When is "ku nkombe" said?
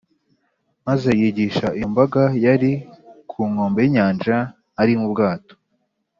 3.29-3.79